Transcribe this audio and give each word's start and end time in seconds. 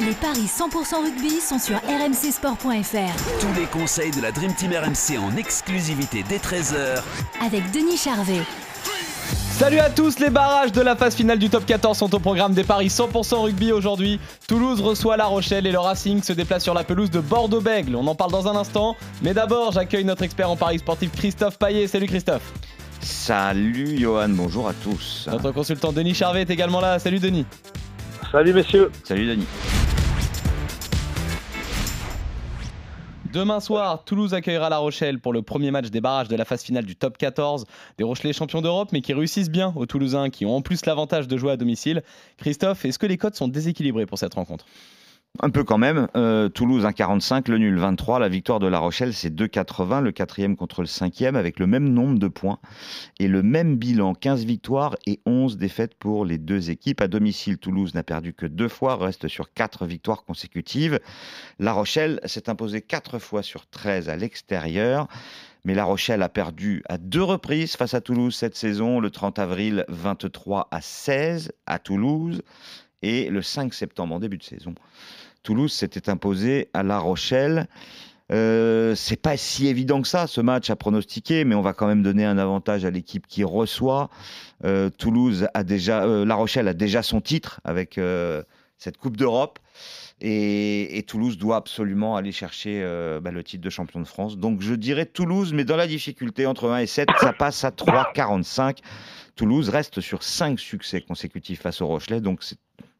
Les 0.00 0.12
paris 0.12 0.46
100% 0.46 1.02
rugby 1.02 1.40
sont 1.40 1.58
sur 1.58 1.76
rmcsport.fr 1.76 3.40
Tous 3.40 3.60
les 3.60 3.66
conseils 3.66 4.12
de 4.12 4.20
la 4.22 4.30
Dream 4.30 4.54
Team 4.54 4.72
RMC 4.72 5.18
en 5.18 5.36
exclusivité 5.36 6.24
dès 6.28 6.38
13h 6.38 7.02
avec 7.44 7.70
Denis 7.72 7.96
Charvet. 7.96 8.42
Salut 9.50 9.80
à 9.80 9.90
tous, 9.90 10.20
les 10.20 10.30
barrages 10.30 10.70
de 10.70 10.80
la 10.80 10.94
phase 10.94 11.16
finale 11.16 11.40
du 11.40 11.50
top 11.50 11.66
14 11.66 11.98
sont 11.98 12.14
au 12.14 12.20
programme 12.20 12.54
des 12.54 12.62
paris 12.62 12.86
100% 12.86 13.42
rugby 13.42 13.72
aujourd'hui. 13.72 14.20
Toulouse 14.46 14.80
reçoit 14.80 15.16
La 15.16 15.26
Rochelle 15.26 15.66
et 15.66 15.72
le 15.72 15.80
Racing 15.80 16.22
se 16.22 16.32
déplace 16.32 16.62
sur 16.62 16.74
la 16.74 16.84
pelouse 16.84 17.10
de 17.10 17.18
Bordeaux-Bègle. 17.18 17.96
On 17.96 18.06
en 18.06 18.14
parle 18.14 18.30
dans 18.30 18.46
un 18.46 18.54
instant, 18.54 18.94
mais 19.20 19.34
d'abord 19.34 19.72
j'accueille 19.72 20.04
notre 20.04 20.22
expert 20.22 20.48
en 20.48 20.56
paris 20.56 20.78
sportif 20.78 21.10
Christophe 21.10 21.58
Paillet. 21.58 21.88
Salut 21.88 22.06
Christophe. 22.06 22.52
Salut 23.00 23.98
Johan, 23.98 24.28
bonjour 24.28 24.68
à 24.68 24.74
tous. 24.74 25.26
Notre 25.28 25.50
consultant 25.50 25.92
Denis 25.92 26.14
Charvet 26.14 26.42
est 26.42 26.50
également 26.50 26.80
là. 26.80 27.00
Salut 27.00 27.18
Denis. 27.18 27.46
Salut 28.30 28.52
messieurs. 28.52 28.92
Salut 29.02 29.26
Denis. 29.26 29.46
Demain 33.38 33.60
soir, 33.60 34.02
Toulouse 34.02 34.34
accueillera 34.34 34.68
La 34.68 34.78
Rochelle 34.78 35.20
pour 35.20 35.32
le 35.32 35.42
premier 35.42 35.70
match 35.70 35.90
des 35.90 36.00
barrages 36.00 36.26
de 36.26 36.34
la 36.34 36.44
phase 36.44 36.64
finale 36.64 36.84
du 36.84 36.96
top 36.96 37.16
14. 37.16 37.66
Des 37.96 38.02
Rochelais 38.02 38.32
champions 38.32 38.62
d'Europe, 38.62 38.88
mais 38.90 39.00
qui 39.00 39.12
réussissent 39.12 39.48
bien 39.48 39.72
aux 39.76 39.86
Toulousains, 39.86 40.28
qui 40.28 40.44
ont 40.44 40.56
en 40.56 40.60
plus 40.60 40.84
l'avantage 40.86 41.28
de 41.28 41.36
jouer 41.36 41.52
à 41.52 41.56
domicile. 41.56 42.02
Christophe, 42.38 42.84
est-ce 42.84 42.98
que 42.98 43.06
les 43.06 43.16
codes 43.16 43.36
sont 43.36 43.46
déséquilibrés 43.46 44.06
pour 44.06 44.18
cette 44.18 44.34
rencontre? 44.34 44.66
Un 45.40 45.50
peu 45.50 45.62
quand 45.62 45.78
même. 45.78 46.08
Euh, 46.16 46.48
Toulouse 46.48 46.84
1,45, 46.84 47.48
le 47.48 47.58
nul 47.58 47.78
23. 47.78 48.18
La 48.18 48.28
victoire 48.28 48.58
de 48.58 48.66
La 48.66 48.80
Rochelle, 48.80 49.14
c'est 49.14 49.32
2,80. 49.32 50.02
Le 50.02 50.10
quatrième 50.10 50.56
contre 50.56 50.80
le 50.80 50.88
cinquième, 50.88 51.36
avec 51.36 51.60
le 51.60 51.68
même 51.68 51.88
nombre 51.88 52.18
de 52.18 52.26
points 52.26 52.58
et 53.20 53.28
le 53.28 53.44
même 53.44 53.76
bilan 53.76 54.14
15 54.14 54.44
victoires 54.44 54.96
et 55.06 55.20
11 55.26 55.56
défaites 55.56 55.94
pour 55.94 56.24
les 56.24 56.38
deux 56.38 56.70
équipes. 56.70 57.00
À 57.00 57.06
domicile, 57.06 57.58
Toulouse 57.58 57.94
n'a 57.94 58.02
perdu 58.02 58.32
que 58.32 58.46
deux 58.46 58.66
fois, 58.66 58.96
reste 58.96 59.28
sur 59.28 59.52
4 59.52 59.86
victoires 59.86 60.24
consécutives. 60.24 60.98
La 61.60 61.72
Rochelle 61.72 62.18
s'est 62.24 62.50
imposée 62.50 62.82
4 62.82 63.20
fois 63.20 63.44
sur 63.44 63.68
13 63.68 64.08
à 64.08 64.16
l'extérieur. 64.16 65.06
Mais 65.64 65.74
La 65.74 65.84
Rochelle 65.84 66.22
a 66.22 66.28
perdu 66.28 66.82
à 66.88 66.98
deux 66.98 67.22
reprises 67.22 67.76
face 67.76 67.94
à 67.94 68.00
Toulouse 68.00 68.34
cette 68.34 68.56
saison, 68.56 68.98
le 68.98 69.10
30 69.10 69.38
avril 69.38 69.84
23 69.88 70.66
à 70.72 70.80
16 70.80 71.52
à 71.66 71.78
Toulouse 71.78 72.42
et 73.02 73.28
le 73.30 73.42
5 73.42 73.72
septembre 73.72 74.16
en 74.16 74.18
début 74.18 74.38
de 74.38 74.42
saison. 74.42 74.74
Toulouse 75.42 75.72
s'était 75.72 76.10
imposé 76.10 76.68
à 76.74 76.82
La 76.82 76.98
Rochelle. 76.98 77.68
Euh, 78.30 78.94
c'est 78.94 79.16
pas 79.20 79.36
si 79.38 79.68
évident 79.68 80.02
que 80.02 80.08
ça 80.08 80.26
ce 80.26 80.40
match 80.42 80.68
à 80.68 80.76
pronostiquer, 80.76 81.44
mais 81.44 81.54
on 81.54 81.62
va 81.62 81.72
quand 81.72 81.86
même 81.86 82.02
donner 82.02 82.26
un 82.26 82.36
avantage 82.36 82.84
à 82.84 82.90
l'équipe 82.90 83.26
qui 83.26 83.42
reçoit. 83.44 84.10
Euh, 84.64 84.90
Toulouse 84.90 85.48
a 85.54 85.64
déjà, 85.64 86.04
euh, 86.04 86.26
La 86.26 86.34
Rochelle 86.34 86.68
a 86.68 86.74
déjà 86.74 87.02
son 87.02 87.22
titre 87.22 87.60
avec 87.64 87.96
euh, 87.96 88.42
cette 88.76 88.98
Coupe 88.98 89.16
d'Europe. 89.16 89.58
Et, 90.20 91.04
Toulouse 91.06 91.38
doit 91.38 91.56
absolument 91.56 92.16
aller 92.16 92.32
chercher 92.32 92.82
bah, 93.22 93.30
le 93.30 93.44
titre 93.44 93.62
de 93.62 93.70
champion 93.70 94.00
de 94.00 94.04
France. 94.04 94.36
Donc 94.36 94.60
je 94.60 94.74
dirais 94.74 95.06
Toulouse, 95.06 95.52
mais 95.52 95.64
dans 95.64 95.76
la 95.76 95.86
difficulté 95.86 96.44
entre 96.44 96.68
1 96.68 96.78
et 96.80 96.86
7, 96.86 97.08
ça 97.20 97.32
passe 97.32 97.64
à 97.64 97.70
3,45. 97.70 98.78
Toulouse 99.36 99.68
reste 99.68 100.00
sur 100.00 100.24
5 100.24 100.58
succès 100.58 101.00
consécutifs 101.02 101.62
face 101.62 101.80
au 101.80 101.86
Rochelet. 101.86 102.20
Donc 102.20 102.42
c'est- 102.42 102.58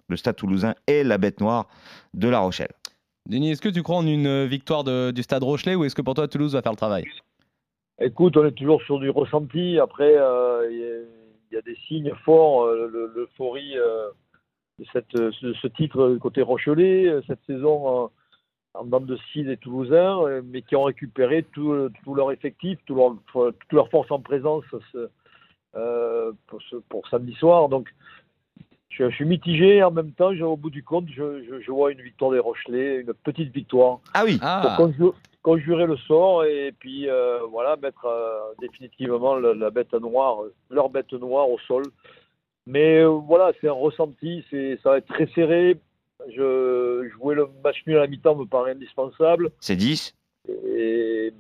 le 0.08 0.16
stade 0.16 0.36
toulousain 0.36 0.74
est 0.86 1.04
la 1.04 1.19
bête 1.19 1.41
noire 1.41 1.69
de 2.14 2.28
La 2.28 2.41
Rochelle. 2.41 2.72
Denis, 3.26 3.50
est-ce 3.52 3.60
que 3.62 3.69
tu 3.69 3.82
crois 3.82 3.96
en 3.96 4.06
une 4.06 4.46
victoire 4.46 4.84
de- 4.84 5.10
du 5.10 5.22
stade 5.22 5.42
Rochelet 5.42 5.74
ou 5.74 5.84
est-ce 5.84 5.94
que 5.94 6.02
pour 6.02 6.14
toi 6.14 6.28
Toulouse 6.28 6.54
va 6.54 6.62
faire 6.62 6.72
le 6.72 6.76
travail? 6.76 7.04
Écoute, 8.00 8.36
on 8.36 8.46
est 8.46 8.52
toujours 8.52 8.80
sur 8.82 8.98
du 8.98 9.10
ressenti. 9.10 9.78
Après, 9.78 10.14
euh, 10.16 10.69
il 10.70 10.78
y, 10.78 10.84
a- 10.84 11.04
il 11.50 11.54
y 11.54 11.58
a 11.58 11.62
des 11.62 11.76
signes 11.86 12.12
forts. 12.24 12.62
euh, 12.64 12.88
le- 12.91 13.12
L'euphorie 13.14 13.76
euh, 13.76 14.08
de 14.78 14.86
cette, 14.92 15.12
ce, 15.12 15.52
ce 15.52 15.66
titre 15.66 16.16
côté 16.20 16.40
Rochelet, 16.40 17.06
euh, 17.08 17.20
cette 17.26 17.44
saison 17.46 18.04
euh, 18.04 18.08
en 18.75 18.84
bande 18.84 19.06
de 19.06 19.19
six 19.32 19.42
des 19.42 19.56
Toulousains, 19.56 20.20
euh, 20.22 20.40
mais 20.44 20.62
qui 20.62 20.76
ont 20.76 20.84
récupéré 20.84 21.42
tout, 21.52 21.90
tout 22.04 22.14
leur 22.14 22.30
effectif, 22.32 22.78
tout 22.86 22.94
leur, 22.94 23.16
toute 23.32 23.72
leur 23.72 23.90
force 23.90 24.10
en 24.10 24.20
présence 24.20 24.64
ce- 24.92 25.08
euh, 25.76 26.32
pour, 26.46 26.62
ce- 26.62 26.76
pour 26.88 27.06
samedi 27.08 27.34
soir. 27.34 27.69
Donc, 27.69 27.88
je, 28.91 29.09
je 29.10 29.15
suis 29.15 29.25
mitigé. 29.25 29.82
En 29.82 29.91
même 29.91 30.12
temps, 30.12 30.34
je- 30.34 30.43
au 30.44 30.56
bout 30.56 30.71
du 30.71 30.82
compte, 30.82 31.06
je, 31.09 31.43
je- 31.44 31.60
je 31.60 31.71
vois 31.71 31.93
une 31.93 32.00
victoire 32.03 32.31
des 32.32 32.38
Rochelais, 32.38 32.97
une 33.00 33.12
petite 33.15 33.53
victoire. 33.54 34.00
Ah 34.15 34.25
oui, 34.25 34.38
pour 34.38 34.47
Ah, 34.49 34.76
conju- 34.78 35.15
conjurer 35.43 35.87
le 35.87 35.97
sort 35.97 36.44
et 36.44 36.72
puis 36.78 37.09
euh, 37.09 37.41
voilà 37.50 37.76
mettre 37.76 38.04
euh, 38.06 38.38
définitivement 38.60 39.37
la, 39.37 39.54
la 39.54 39.71
bête 39.71 39.93
noire, 39.94 40.38
leur 40.71 40.88
bête 40.91 41.12
noire 41.12 41.49
au 41.49 41.59
sol. 41.60 41.84
Mais 42.66 42.99
euh, 43.00 43.06
voilà, 43.09 43.53
c'est 43.60 43.69
un 43.69 43.72
ressenti, 43.72 44.44
c'est 44.50 44.78
ça 44.82 44.91
va 44.91 44.99
être 44.99 45.06
très 45.06 45.26
serré. 45.28 45.78
Je 46.28 47.09
jouer 47.16 47.34
le 47.37 47.49
match 47.65 47.82
nul 47.87 47.97
à 47.97 48.00
la 48.00 48.06
mi-temps 48.09 48.34
me 48.34 48.44
paraît 48.44 48.72
indispensable. 48.72 49.50
c'est 49.60 49.76
10. 49.76 50.15
Et, 50.49 51.32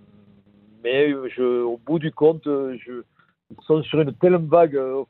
mais 0.84 1.10
je, 1.30 1.62
au 1.62 1.76
bout 1.78 1.98
du 1.98 2.12
compte, 2.12 2.44
je 2.44 3.02
ils 3.50 3.64
sont 3.66 3.82
sur 3.82 4.00
une 4.00 4.12
telle 4.14 4.36
vague, 4.36 4.76
euh, 4.76 5.02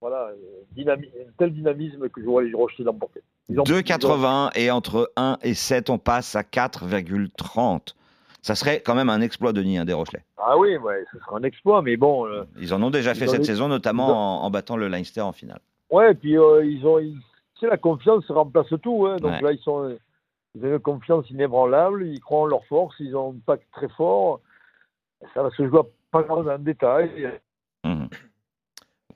voilà, 0.00 0.30
euh, 0.30 0.92
un 0.92 1.30
tel 1.38 1.52
dynamisme 1.52 2.08
que 2.08 2.20
je 2.20 2.26
vois 2.26 2.42
les 2.42 2.54
Rochers 2.54 2.82
l'emporter. 2.84 3.22
Ils 3.48 3.60
ont- 3.60 3.64
ils 3.64 3.72
ont- 3.72 3.76
2,80 3.76 4.50
et 4.54 4.70
entre 4.70 5.12
1 5.16 5.38
et 5.42 5.54
7, 5.54 5.90
on 5.90 5.98
passe 5.98 6.34
à 6.36 6.42
4,30. 6.42 7.94
Ça 8.42 8.54
serait 8.54 8.80
quand 8.80 8.94
même 8.94 9.10
un 9.10 9.20
exploit, 9.20 9.52
Denis, 9.52 9.76
hein, 9.76 9.84
des 9.84 9.92
Rochelais. 9.92 10.24
Ah 10.38 10.56
oui, 10.56 10.76
ouais, 10.78 11.04
ce 11.12 11.18
sera 11.18 11.36
un 11.36 11.42
exploit, 11.42 11.82
mais 11.82 11.98
bon. 11.98 12.26
euh, 12.26 12.44
Ils 12.58 12.72
en 12.72 12.82
ont 12.82 12.88
déjà 12.90 13.14
fait 13.14 13.26
cette 13.26 13.44
saison, 13.44 13.68
notamment 13.68 14.08
ont- 14.08 14.40
en, 14.42 14.44
en 14.46 14.50
battant 14.50 14.76
le 14.78 14.88
Leinster 14.88 15.20
en 15.20 15.32
finale. 15.32 15.60
Ouais, 15.90 16.12
et 16.12 16.14
puis 16.14 16.38
euh, 16.38 16.64
ils 16.64 16.86
ont, 16.86 16.98
ils- 16.98 17.18
tu 17.56 17.60
sais, 17.60 17.66
la 17.66 17.76
confiance 17.76 18.24
remplace 18.30 18.72
tout. 18.82 19.06
Hein, 19.06 19.16
donc 19.18 19.32
Ouais. 19.32 19.40
là, 19.42 19.52
ils 19.52 19.58
sont, 19.58 19.94
ils 20.54 20.64
ont 20.64 20.68
une 20.72 20.78
confiance 20.78 21.28
inébranlable, 21.28 22.06
ils 22.06 22.20
croient 22.20 22.40
en 22.40 22.46
leur 22.46 22.64
force, 22.64 22.94
ils 23.00 23.14
ont 23.14 23.32
un 23.32 23.40
pack 23.44 23.60
très 23.72 23.88
fort. 23.90 24.40
Ça 25.34 25.42
va 25.42 25.50
se 25.50 25.68
jouer 25.68 25.80
pas 26.10 26.22
grand 26.22 26.42
dans 26.42 26.52
le 26.52 26.58
détail. 26.60 27.38
Mhm. 27.84 28.08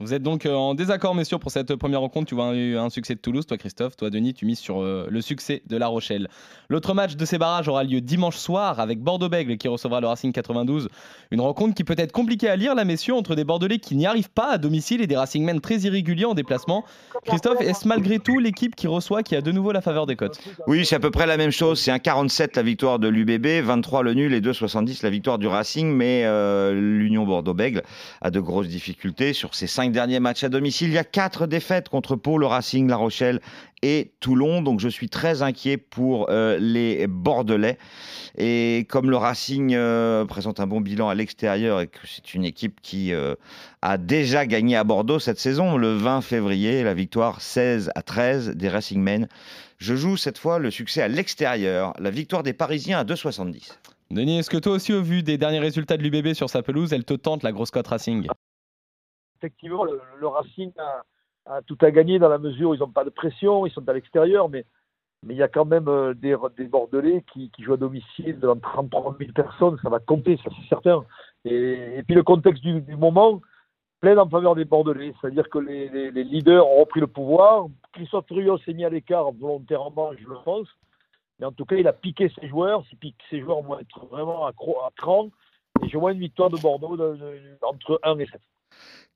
Vous 0.00 0.12
êtes 0.12 0.22
donc 0.22 0.44
euh, 0.47 0.55
en 0.55 0.75
désaccord, 0.75 1.15
messieurs, 1.15 1.38
pour 1.38 1.50
cette 1.50 1.75
première 1.77 2.00
rencontre. 2.00 2.27
Tu 2.27 2.34
vois 2.34 2.47
un, 2.47 2.77
un 2.77 2.91
succès 2.91 3.15
de 3.15 3.21
Toulouse, 3.21 3.47
toi 3.47 3.56
Christophe, 3.56 3.97
toi 3.97 4.10
Denis, 4.10 4.34
tu 4.34 4.44
mises 4.44 4.59
sur 4.59 4.82
euh, 4.82 5.06
le 5.09 5.21
succès 5.21 5.62
de 5.66 5.77
La 5.77 5.87
Rochelle. 5.87 6.28
L'autre 6.69 6.94
match 6.94 7.16
de 7.16 7.25
ces 7.25 7.38
barrages 7.38 7.69
aura 7.69 7.84
lieu 7.84 8.00
dimanche 8.00 8.37
soir 8.37 8.81
avec 8.81 9.00
Bordeaux-Bègle 9.00 9.56
qui 9.56 9.69
recevra 9.69 10.00
le 10.00 10.06
Racing 10.09 10.33
92. 10.33 10.88
Une 11.31 11.41
rencontre 11.41 11.75
qui 11.75 11.84
peut 11.84 11.94
être 11.97 12.12
compliquée 12.12 12.49
à 12.49 12.56
lire, 12.56 12.75
là, 12.75 12.84
messieurs, 12.84 13.15
entre 13.15 13.34
des 13.34 13.44
Bordelais 13.44 13.78
qui 13.78 13.94
n'y 13.94 14.06
arrivent 14.06 14.31
pas 14.31 14.53
à 14.53 14.59
domicile 14.59 15.00
et 15.00 15.06
des 15.06 15.16
Racingmen 15.16 15.60
très 15.60 15.78
irréguliers 15.81 16.25
en 16.25 16.34
déplacement. 16.34 16.84
Christophe, 17.25 17.60
est-ce 17.60 17.87
malgré 17.87 18.19
tout 18.19 18.38
l'équipe 18.38 18.75
qui 18.75 18.87
reçoit 18.87 19.22
qui 19.22 19.37
a 19.37 19.41
de 19.41 19.53
nouveau 19.53 19.72
la 19.72 19.81
faveur 19.81 20.06
des 20.06 20.16
cotes 20.16 20.41
Oui, 20.66 20.84
c'est 20.84 20.97
à 20.97 21.00
peu 21.00 21.10
près 21.10 21.27
la 21.27 21.37
même 21.37 21.50
chose. 21.50 21.81
C'est 21.81 21.91
un 21.91 21.99
47 21.99 22.56
la 22.56 22.62
victoire 22.62 22.99
de 22.99 23.09
l'UBB, 23.09 23.65
23 23.65 24.03
le 24.03 24.15
nul 24.15 24.34
et 24.34 24.41
2,70 24.41 25.00
la 25.03 25.10
victoire 25.10 25.38
du 25.38 25.47
Racing. 25.47 25.93
Mais 25.93 26.22
euh, 26.25 26.72
l'Union 26.72 27.25
Bordeaux-Bègle 27.25 27.83
a 28.21 28.31
de 28.31 28.41
grosses 28.41 28.69
difficultés. 28.69 29.33
Sur 29.33 29.54
ses 29.54 29.66
cinq 29.84 29.93
derniers 29.93 30.21
matchs 30.21 30.45
à 30.45 30.49
domicile, 30.49 30.89
il 30.89 30.95
y 30.95 30.99
a 30.99 31.05
quatre 31.05 31.47
défaites 31.47 31.91
contre 31.91 32.17
Pau, 32.17 32.39
le 32.39 32.47
Racing, 32.47 32.89
La 32.89 32.97
Rochelle 32.97 33.43
et 33.83 34.15
Toulon. 34.19 34.62
Donc 34.62 34.81
je 34.81 34.89
suis 34.89 35.11
très 35.11 35.43
inquiet 35.43 35.77
pour 35.77 36.28
euh, 36.31 36.57
les 36.59 37.07
Bordelais. 37.07 37.77
Et 38.39 38.86
comme 38.89 39.10
le 39.10 39.19
Racing 39.19 39.75
euh, 39.75 40.25
présente 40.25 40.59
un 40.59 40.66
bon 40.66 40.81
bilan 40.81 41.10
à 41.10 41.15
l'extérieur 41.15 41.83
et 41.83 41.89
que 41.89 41.98
c'est 42.07 42.33
une 42.33 42.47
équipe 42.47 42.81
qui 42.81 43.13
euh, 43.13 43.34
a 43.83 43.98
déjà 43.98 44.47
gagné 44.47 44.75
à 44.75 44.84
Bordeaux 44.84 45.19
cette 45.19 45.39
saison, 45.39 45.77
le 45.77 45.92
20 45.92 46.22
février, 46.22 46.83
la 46.83 46.95
victoire 46.95 47.42
16 47.42 47.91
à 47.95 48.01
13 48.01 48.57
des 48.57 48.71
Racingmen. 48.71 49.28
Je 49.77 49.97
joue 49.97 50.16
cette 50.16 50.39
fois 50.39 50.59
le 50.59 50.71
succès 50.71 51.03
à 51.03 51.09
l'extérieur, 51.09 51.92
la 51.98 52.10
victoire 52.10 52.42
des 52.42 52.54
Parisiens 52.54 53.01
à 53.01 53.04
2,70. 53.04 53.72
Denis, 54.10 54.39
est-ce 54.39 54.48
que 54.48 54.57
toi 54.57 54.72
aussi, 54.72 54.95
au 54.95 55.03
vu 55.03 55.22
des 55.22 55.36
derniers 55.36 55.59
résultats 55.59 55.98
de 55.98 56.03
l'UBB 56.03 56.33
sur 56.33 56.48
sa 56.48 56.63
pelouse, 56.63 56.95
elle 56.95 57.04
te 57.04 57.15
tente 57.15 57.42
la 57.42 57.53
grosse 57.53 57.71
cote 57.71 57.89
Racing? 57.89 58.28
Effectivement, 59.45 59.85
le, 59.85 60.01
le 60.19 60.27
Racing 60.27 60.73
a, 60.79 61.61
tout 61.67 61.77
à 61.83 61.91
gagner 61.91 62.19
dans 62.19 62.31
la 62.31 62.39
mesure 62.39 62.71
où 62.71 62.75
ils 62.75 62.81
n'ont 62.81 62.89
pas 62.89 63.05
de 63.05 63.11
pression, 63.11 63.67
ils 63.67 63.73
sont 63.73 63.87
à 63.87 63.93
l'extérieur, 63.93 64.49
mais 64.49 64.65
il 65.29 65.37
y 65.37 65.43
a 65.43 65.49
quand 65.49 65.67
même 65.67 65.87
euh, 65.87 66.15
des, 66.15 66.35
Bordelais 66.67 67.23
qui, 67.31 67.51
jouent 67.59 67.75
à 67.75 67.77
domicile 67.77 68.41
devant 68.41 68.57
33 68.57 69.17
000 69.19 69.33
personnes, 69.33 69.79
ça 69.83 69.91
va 69.91 69.99
compter, 69.99 70.39
ça 70.39 70.49
c'est 70.49 70.69
certain. 70.71 71.05
Et, 71.45 72.03
puis 72.07 72.15
le 72.15 72.23
contexte 72.23 72.63
du, 72.63 72.97
moment, 72.97 73.43
pleine 74.01 74.19
en 74.19 74.31
faveur 74.31 74.55
des 74.55 74.65
Bordelais. 74.65 75.13
C'est-à-dire 75.21 75.51
que 75.51 75.59
les, 75.59 76.11
leaders 76.11 76.67
ont 76.67 76.81
repris 76.81 77.01
le 77.01 77.07
pouvoir. 77.07 77.67
Christophe 77.93 78.31
Rios 78.31 78.57
s'est 78.61 78.73
mis 78.73 78.87
à 78.87 78.89
l'écart 78.89 79.31
volontairement, 79.33 80.13
je 80.17 80.27
le 80.27 80.37
pense. 80.43 80.69
Mais 81.39 81.45
en 81.45 81.53
tout 81.53 81.67
cas, 81.67 81.77
il 81.77 81.87
a 81.87 81.93
piqué 81.93 82.33
ses 82.41 82.49
joueurs. 82.49 82.83
Ses, 83.29 83.41
joueurs 83.41 83.61
vont 83.61 83.79
être 83.79 84.07
vraiment 84.07 84.47
à, 84.47 84.53
cran. 84.97 85.29
Et 85.83 85.89
je 85.91 85.99
vois 85.99 86.13
une 86.13 86.21
victoire 86.21 86.49
de 86.49 86.57
Bordeaux 86.57 86.97
de- 86.97 87.17
de- 87.17 87.59
entre 87.61 88.01
1 88.05 88.19
et 88.21 88.27
7. 88.27 88.41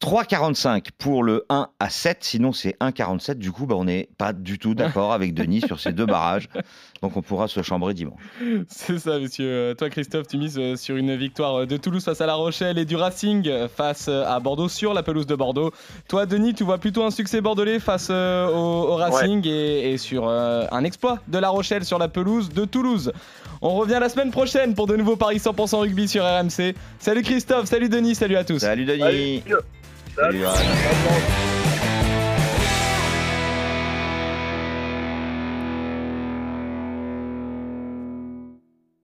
3,45 0.01 0.91
pour 0.97 1.25
le 1.25 1.45
1 1.49 1.71
à 1.81 1.91
7, 1.91 2.19
sinon 2.21 2.53
c'est 2.53 2.77
1,47. 2.81 3.35
Du 3.35 3.51
coup, 3.51 3.67
bah, 3.67 3.75
on 3.77 3.85
n'est 3.85 4.09
pas 4.17 4.33
du 4.33 4.59
tout 4.59 4.75
d'accord 4.77 5.13
avec 5.13 5.35
Denis 5.35 5.61
sur 5.61 5.81
ces 5.81 5.93
deux 5.93 6.07
barrages. 6.07 6.49
Donc 7.03 7.17
on 7.17 7.23
pourra 7.23 7.49
se 7.49 7.63
chambrer 7.63 7.95
dimanche. 7.95 8.21
C'est 8.69 8.99
ça, 8.99 9.19
monsieur. 9.19 9.47
Euh, 9.47 9.75
Toi, 9.75 9.91
Christophe, 9.91 10.29
tu 10.29 10.39
mises 10.39 10.57
euh, 10.59 10.77
sur 10.77 10.97
une 10.97 11.17
victoire 11.17 11.63
euh, 11.63 11.67
de 11.67 11.77
Toulouse 11.77 12.05
face 12.05 12.21
à 12.21 12.27
La 12.27 12.35
Rochelle 12.35 12.79
et 12.79 12.85
du 12.85 12.95
Racing 12.95 13.51
face 13.69 14.09
à 14.09 14.39
Bordeaux 14.39 14.69
sur 14.69 14.95
la 14.95 15.03
pelouse 15.03 15.27
de 15.27 15.35
Bordeaux. 15.35 15.73
Toi, 16.09 16.27
Denis, 16.27 16.55
tu 16.55 16.63
vois 16.63 16.79
plutôt 16.79 17.03
un 17.03 17.11
succès 17.11 17.41
bordelais 17.41 17.81
face 17.81 18.11
au, 18.11 18.15
au 18.15 18.95
Racing 18.95 19.45
et, 19.47 19.93
et 19.93 19.99
sur 19.99 20.29
euh, 20.29 20.65
un 20.71 20.85
exploit 20.85 21.19
de 21.27 21.39
La 21.39 21.49
Rochelle 21.49 21.85
sur 21.85 21.99
la 21.99 22.09
pelouse 22.09 22.51
de 22.51 22.65
Toulouse. 22.65 23.13
On 23.61 23.75
revient 23.75 23.99
la 24.01 24.09
semaine 24.09 24.31
prochaine 24.31 24.75
pour 24.75 24.87
de 24.87 24.97
nouveaux 24.97 25.17
paris 25.17 25.39
100% 25.39 25.81
rugby 25.81 26.09
sur 26.09 26.25
RMC. 26.25 26.75
Salut 26.99 27.23
Christophe, 27.23 27.67
salut 27.67 27.89
Denis, 27.89 28.15
salut 28.15 28.37
à 28.37 28.45
tous. 28.45 28.59
Salut 28.59 28.85
Denis. 28.85 29.43
Salut. 30.17 30.45